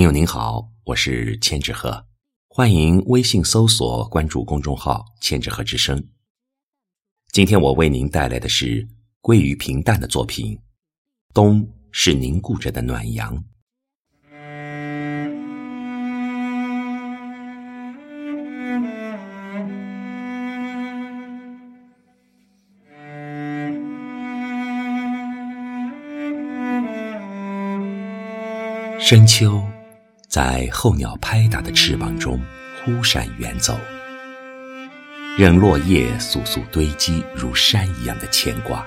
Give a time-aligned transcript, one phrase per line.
[0.00, 2.06] 朋友您好，我是千纸鹤，
[2.48, 6.02] 欢迎微信搜索关注公众号“千纸鹤之声”。
[7.32, 8.88] 今天我为您带来的是
[9.20, 10.56] 归于平淡的作品，
[11.34, 13.36] 《冬是凝固着的暖阳》。
[28.98, 29.69] 深秋。
[30.30, 32.40] 在候鸟拍打的翅膀中
[32.78, 33.76] 忽闪远走，
[35.36, 38.86] 任落叶簌簌堆积如山一样的牵挂，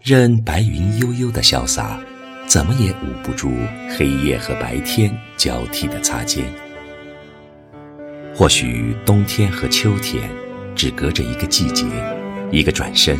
[0.00, 2.00] 任白云悠悠的潇洒，
[2.46, 3.52] 怎么也捂不住
[3.98, 6.46] 黑夜和白天交替的擦肩。
[8.34, 10.30] 或许冬天和秋天
[10.74, 11.84] 只隔着一个季节，
[12.50, 13.18] 一个转身，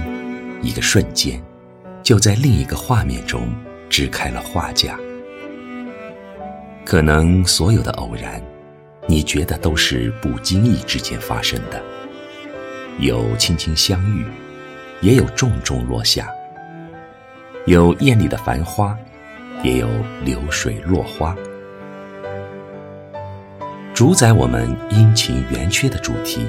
[0.63, 1.39] 一个瞬间，
[2.03, 3.55] 就在另一个画面中
[3.91, 4.99] 支开了画架。
[6.85, 8.43] 可能所有的偶然，
[9.07, 11.83] 你觉得都是不经意之间发生的，
[12.99, 14.27] 有轻轻相遇，
[15.01, 16.27] 也有重重落下；
[17.65, 18.97] 有艳丽的繁花，
[19.63, 19.89] 也有
[20.25, 21.35] 流水落花。
[23.95, 26.47] 主宰我们阴晴圆缺的主题，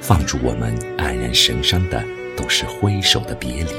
[0.00, 2.04] 放逐我们黯然神伤的，
[2.36, 3.72] 都是挥手的别离。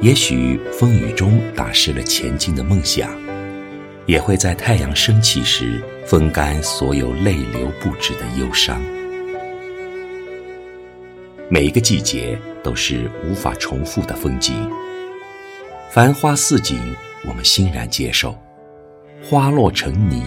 [0.00, 3.08] 也许风雨中打湿了前进的梦想。
[4.06, 8.80] 也会在太阳升起时风干所有泪流不止的忧伤。
[11.48, 14.54] 每一个季节都是无法重复的风景。
[15.90, 16.78] 繁花似锦，
[17.24, 18.30] 我们欣然接受；
[19.22, 20.22] 花落成泥，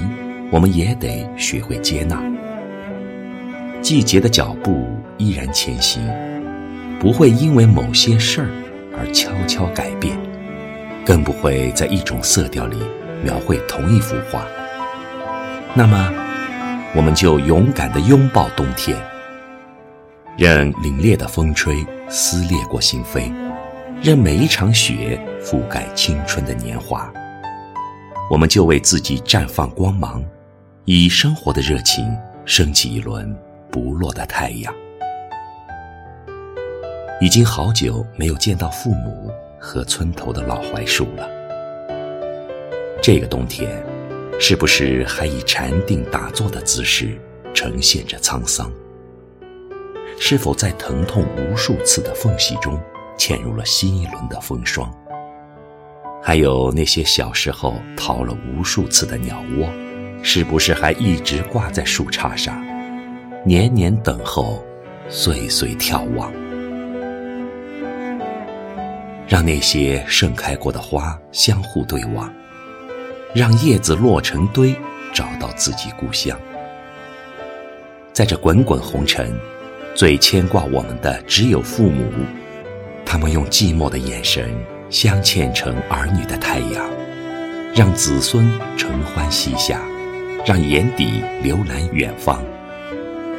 [0.52, 2.22] 我们也得学会接纳。
[3.82, 6.02] 季节的脚步依然前行，
[7.00, 8.50] 不会因为某些事儿
[8.98, 10.18] 而悄悄改变，
[11.06, 12.78] 更不会在一种色调里。
[13.24, 14.46] 描绘同一幅画，
[15.74, 16.12] 那么，
[16.96, 18.98] 我们就勇敢地拥抱冬天，
[20.38, 23.32] 任凛冽的风吹撕裂过心扉，
[24.02, 27.12] 任每一场雪覆盖青春的年华，
[28.32, 30.24] 我们就为自己绽放光芒，
[30.86, 33.36] 以生活的热情升起一轮
[33.70, 34.74] 不落的太阳。
[37.22, 39.30] 已经好久没有见到父母
[39.60, 41.39] 和村头的老槐树了。
[43.02, 43.82] 这个冬天，
[44.40, 47.18] 是不是还以禅定打坐的姿势
[47.54, 48.72] 呈现着沧桑？
[50.20, 52.78] 是否在疼痛无数次的缝隙中
[53.18, 54.94] 嵌入了新一轮的风霜？
[56.22, 59.70] 还有那些小时候逃了无数次的鸟窝，
[60.22, 62.62] 是不是还一直挂在树杈上，
[63.46, 64.62] 年年等候，
[65.08, 66.32] 岁岁眺望？
[69.26, 72.30] 让那些盛开过的花相互对望。
[73.34, 74.76] 让叶子落成堆，
[75.14, 76.38] 找到自己故乡。
[78.12, 79.32] 在这滚滚红尘，
[79.94, 82.12] 最牵挂我们的只有父母。
[83.06, 84.52] 他们用寂寞的眼神
[84.90, 86.90] 镶嵌成儿女的太阳，
[87.74, 89.80] 让子孙承欢膝下，
[90.44, 92.44] 让眼底流览远方，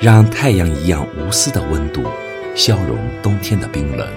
[0.00, 2.04] 让太阳一样无私的温度
[2.54, 4.08] 消融冬天的冰冷。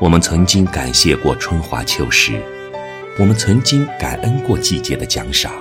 [0.00, 2.32] 我们曾经感谢过春华秋实。
[3.18, 5.52] 我们曾经感恩过季节的奖赏，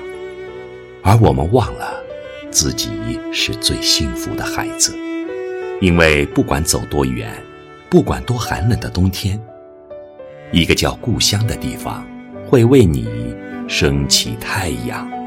[1.04, 2.02] 而我们忘了
[2.50, 2.90] 自己
[3.34, 4.98] 是最幸福的孩子，
[5.82, 7.30] 因为不管走多远，
[7.90, 9.38] 不管多寒冷的冬天，
[10.54, 12.08] 一个叫故乡的地方
[12.48, 13.10] 会为你
[13.68, 15.21] 升起太阳。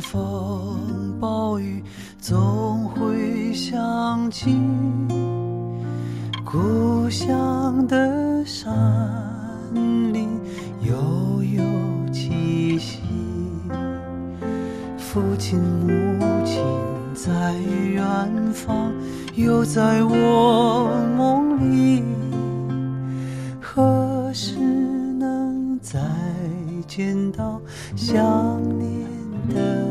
[0.00, 1.82] 风暴雨，
[2.18, 4.56] 总会想起
[6.44, 8.72] 故乡的山
[9.74, 10.28] 林
[10.82, 11.62] 悠悠
[12.12, 13.00] 气息。
[14.96, 16.64] 父亲母亲
[17.14, 17.54] 在
[17.92, 18.02] 远
[18.52, 18.92] 方，
[19.34, 22.02] 又在我梦里，
[23.60, 26.00] 何时能再？
[26.88, 27.60] 见到
[27.94, 28.18] 想
[28.76, 29.06] 念
[29.54, 29.86] 的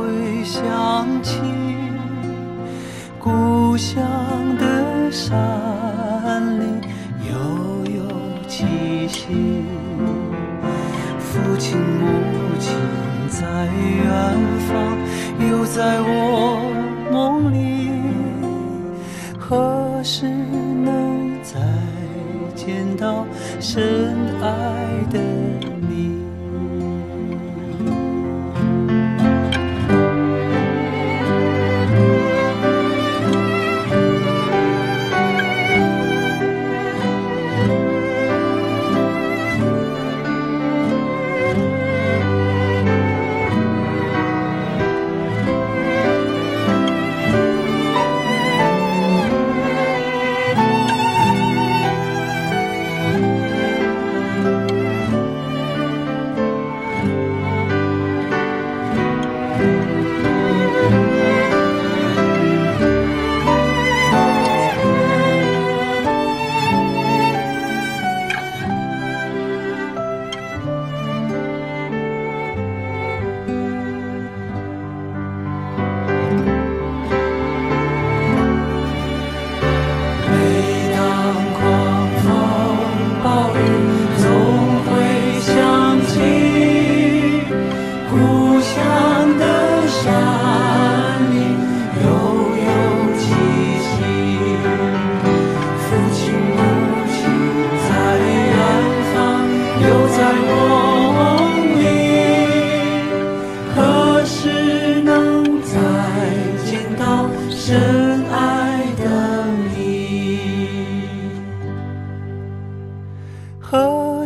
[0.00, 1.38] 会想起
[3.18, 4.02] 故乡
[4.56, 6.64] 的山里
[7.28, 7.34] 悠
[7.94, 8.00] 悠
[8.48, 8.64] 气
[9.08, 9.62] 息。
[11.18, 12.08] 父亲母
[12.58, 12.74] 亲
[13.28, 14.06] 在远
[14.66, 14.70] 方，
[15.50, 16.08] 又在我
[17.12, 17.90] 梦里，
[19.38, 21.60] 何时能再
[22.56, 23.26] 见到
[23.60, 24.48] 深爱
[25.10, 25.20] 的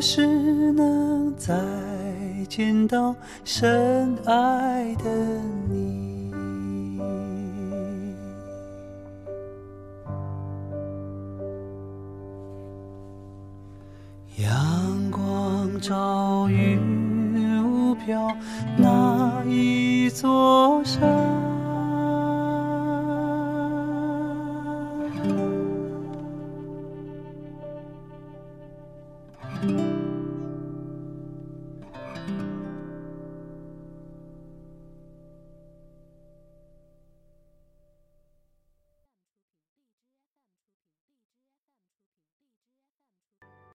[0.07, 0.21] 时
[0.73, 1.55] 能再
[2.47, 5.05] 见到深爱的
[5.71, 6.31] 你？
[14.37, 18.31] 阳光照云雾飘，
[18.77, 21.34] 那一座山。